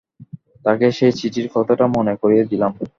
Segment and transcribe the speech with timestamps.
[0.65, 2.71] তাকে সেই চিঠির কথাটা মনে করিয়ে দিলাম।